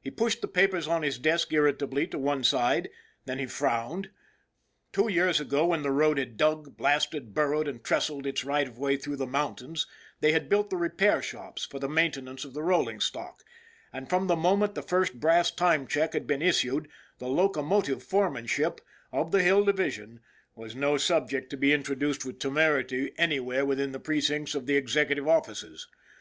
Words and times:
He 0.00 0.12
pushed 0.12 0.42
the 0.42 0.46
papers 0.46 0.86
on 0.86 1.02
his 1.02 1.18
desk 1.18 1.52
irritably 1.52 2.06
to 2.06 2.18
one 2.20 2.44
side. 2.44 2.88
Then 3.24 3.40
he 3.40 3.46
frowned. 3.46 4.10
Two 4.92 5.08
years 5.08 5.40
ago, 5.40 5.66
when 5.66 5.82
the 5.82 5.90
road 5.90 6.18
had 6.18 6.36
dug, 6.36 6.76
blasted, 6.76 7.34
burrowed, 7.34 7.66
and 7.66 7.82
trestled 7.82 8.28
its 8.28 8.44
right 8.44 8.68
of 8.68 8.78
way 8.78 8.96
through 8.96 9.16
the 9.16 9.26
mountains, 9.26 9.88
they 10.20 10.30
had 10.30 10.48
built 10.48 10.70
the 10.70 10.76
repair 10.76 11.20
shops 11.20 11.64
for 11.64 11.80
the 11.80 11.88
maintenance 11.88 12.44
of 12.44 12.54
the 12.54 12.62
rolling 12.62 13.00
stock, 13.00 13.42
and 13.92 14.08
from 14.08 14.28
the 14.28 14.36
moment 14.36 14.76
the 14.76 14.82
first 14.82 15.18
brass 15.18 15.50
time 15.50 15.84
check 15.88 16.12
had 16.12 16.28
been 16.28 16.42
issued 16.42 16.86
the 17.18 17.26
locomotive 17.26 18.04
foremanship 18.04 18.78
of 19.10 19.32
the 19.32 19.42
Hill 19.42 19.64
Division 19.64 20.20
was 20.54 20.76
no 20.76 20.96
subject 20.96 21.50
to 21.50 21.56
be 21.56 21.72
introduced 21.72 22.24
with 22.24 22.38
temerity 22.38 23.10
anywhere 23.18 23.64
within 23.66 23.90
the 23.90 23.98
precincts 23.98 24.54
of 24.54 24.66
the 24.66 24.76
executive 24.76 25.26
offices. 25.26 25.88